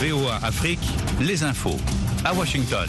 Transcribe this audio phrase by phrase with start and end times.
[0.00, 0.80] VOA Afrique,
[1.20, 1.76] les infos
[2.24, 2.86] à Washington.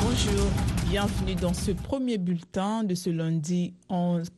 [0.00, 0.50] Bonjour,
[0.88, 3.74] bienvenue dans ce premier bulletin de ce lundi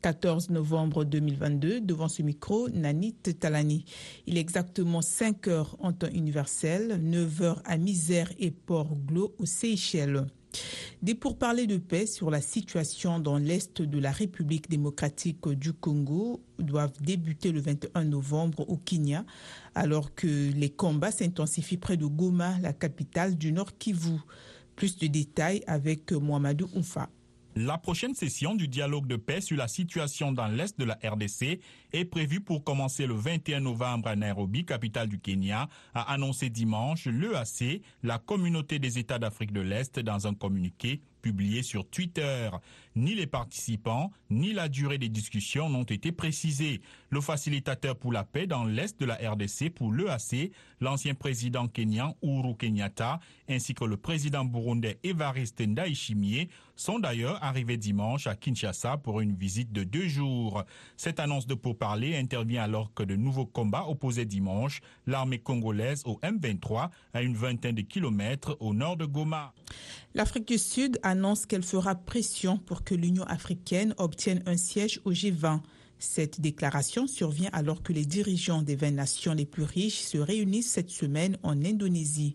[0.01, 1.81] 14 novembre 2022.
[1.81, 3.85] Devant ce micro, Nanit Talani.
[4.25, 9.45] Il est exactement 5 heures en temps universel, 9 heures à Misère et Port-Glo aux
[9.45, 10.25] Seychelles.
[11.01, 16.41] Des pourparlers de paix sur la situation dans l'est de la République démocratique du Congo
[16.59, 19.25] doivent débuter le 21 novembre au Kenya,
[19.75, 24.17] alors que les combats s'intensifient près de Goma, la capitale du Nord Kivu.
[24.75, 27.09] Plus de détails avec Mohamedou Oufa.
[27.59, 31.59] La prochaine session du dialogue de paix sur la situation dans l'est de la RDC
[31.91, 37.07] est prévue pour commencer le 21 novembre à Nairobi, capitale du Kenya, a annoncé dimanche
[37.07, 42.49] l'EAC, la communauté des États d'Afrique de l'Est, dans un communiqué publié sur Twitter.
[42.95, 46.81] Ni les participants, ni la durée des discussions n'ont été précisés.
[47.11, 52.15] Le facilitateur pour la paix dans l'est de la RDC pour l'EAC, l'ancien président kenyan
[52.23, 58.97] Uhuru Kenyatta, ainsi que le président burundais Evariste Ndayishimiye sont d'ailleurs arrivés dimanche à Kinshasa
[58.97, 60.63] pour une visite de deux jours.
[60.95, 66.19] Cette annonce de pourparlers intervient alors que de nouveaux combats opposaient dimanche l'armée congolaise au
[66.23, 69.53] M23 à une vingtaine de kilomètres au nord de Goma.
[70.13, 75.11] L'Afrique du Sud annonce qu'elle fera pression pour que l'Union africaine obtienne un siège au
[75.11, 75.61] G20.
[75.99, 80.71] Cette déclaration survient alors que les dirigeants des 20 nations les plus riches se réunissent
[80.71, 82.33] cette semaine en Indonésie.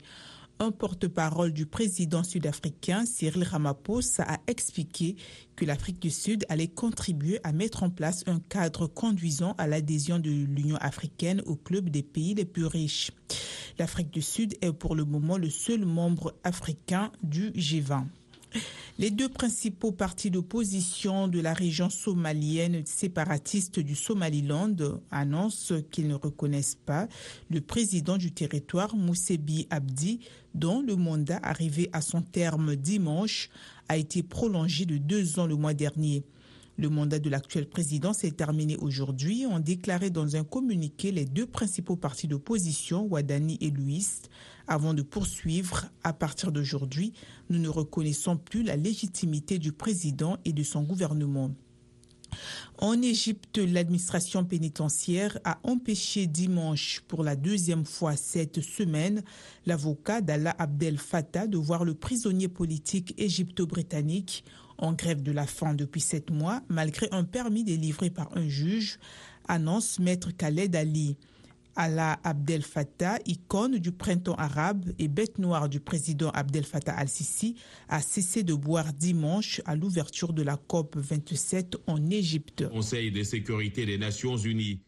[0.58, 5.16] Un porte-parole du président sud-africain Cyril Ramaphosa a expliqué
[5.56, 10.18] que l'Afrique du Sud allait contribuer à mettre en place un cadre conduisant à l'adhésion
[10.18, 13.10] de l'Union africaine au club des pays les plus riches.
[13.78, 18.04] L'Afrique du Sud est pour le moment le seul membre africain du G20.
[18.98, 24.76] Les deux principaux partis d'opposition de la région somalienne séparatiste du Somaliland
[25.10, 27.08] annoncent qu'ils ne reconnaissent pas
[27.50, 30.20] le président du territoire, Moussebi Abdi,
[30.54, 33.48] dont le mandat arrivé à son terme dimanche
[33.88, 36.24] a été prolongé de deux ans le mois dernier.
[36.78, 41.46] Le mandat de l'actuel président s'est terminé aujourd'hui, ont déclaré dans un communiqué les deux
[41.46, 44.06] principaux partis d'opposition, Wadani et Louis.
[44.66, 47.12] Avant de poursuivre, à partir d'aujourd'hui,
[47.50, 51.50] nous ne reconnaissons plus la légitimité du président et de son gouvernement.
[52.78, 59.22] En Égypte, l'administration pénitentiaire a empêché dimanche pour la deuxième fois cette semaine
[59.66, 64.44] l'avocat d'Allah Abdel Fattah de voir le prisonnier politique égypto-britannique
[64.82, 68.98] en grève de la faim depuis sept mois, malgré un permis délivré par un juge,
[69.48, 71.16] annonce maître Khaled Ali.
[71.74, 77.54] Allah Abdel Fattah, icône du printemps arabe et bête noire du président Abdel Fattah al-Sisi,
[77.88, 82.68] a cessé de boire dimanche à l'ouverture de la COP 27 en Égypte.
[82.68, 84.80] Conseil de sécurité des Nations Unies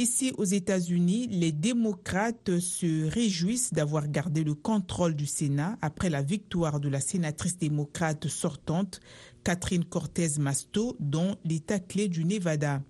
[0.00, 6.22] Ici aux États-Unis, les démocrates se réjouissent d'avoir gardé le contrôle du Sénat après la
[6.22, 9.02] victoire de la sénatrice démocrate sortante
[9.44, 12.82] Catherine Cortez Masto dans l'État clé du Nevada.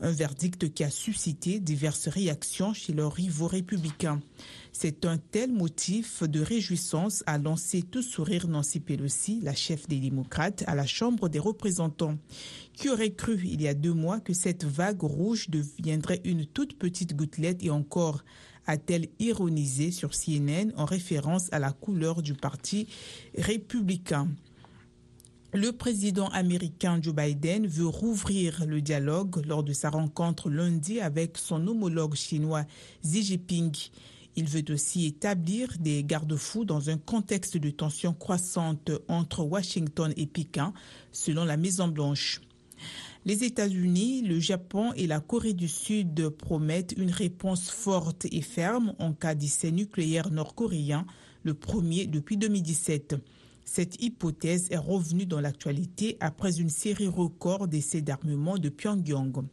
[0.00, 4.20] Un verdict qui a suscité diverses réactions chez leurs rivaux républicains.
[4.72, 9.98] C'est un tel motif de réjouissance à lancé tout sourire Nancy Pelosi, la chef des
[9.98, 12.16] démocrates, à la Chambre des représentants.
[12.72, 16.78] Qui aurait cru il y a deux mois que cette vague rouge deviendrait une toute
[16.78, 18.24] petite gouttelette et encore
[18.66, 22.86] a-t-elle ironisé sur CNN en référence à la couleur du parti
[23.36, 24.28] républicain?
[25.52, 31.36] Le président américain Joe Biden veut rouvrir le dialogue lors de sa rencontre lundi avec
[31.38, 32.64] son homologue chinois
[33.02, 33.76] Xi Jinping.
[34.36, 40.26] Il veut aussi établir des garde-fous dans un contexte de tensions croissantes entre Washington et
[40.26, 40.72] Pékin,
[41.10, 42.42] selon la Maison-Blanche.
[43.26, 48.94] Les États-Unis, le Japon et la Corée du Sud promettent une réponse forte et ferme
[49.00, 51.06] en cas d'essai nucléaire nord-coréen,
[51.42, 53.16] le premier depuis 2017.
[53.72, 59.44] Cette hypothèse est revenue dans l'actualité après une série record d'essais d'armement de Pyongyang.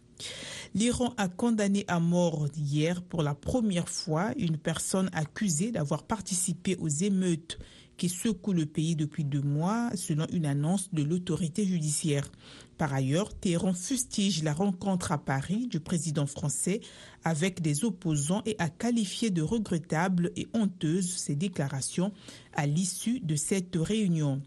[0.73, 6.75] L'Iran a condamné à mort hier pour la première fois une personne accusée d'avoir participé
[6.77, 7.59] aux émeutes
[7.97, 12.31] qui secouent le pays depuis deux mois, selon une annonce de l'autorité judiciaire.
[12.77, 16.81] Par ailleurs, Téhéran fustige la rencontre à Paris du président français
[17.23, 22.13] avec des opposants et a qualifié de regrettable et honteuse ses déclarations
[22.53, 24.41] à l'issue de cette réunion.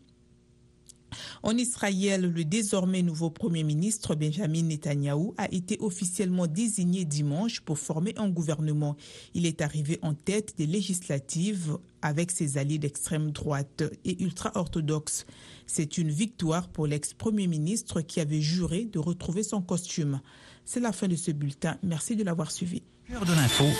[1.42, 7.78] En Israël, le désormais nouveau Premier ministre Benjamin Netanyahou a été officiellement désigné dimanche pour
[7.78, 8.96] former un gouvernement.
[9.34, 15.26] Il est arrivé en tête des législatives avec ses alliés d'extrême droite et ultra-orthodoxes.
[15.66, 20.20] C'est une victoire pour l'ex-premier ministre qui avait juré de retrouver son costume.
[20.64, 21.78] C'est la fin de ce bulletin.
[21.82, 22.82] Merci de l'avoir suivi.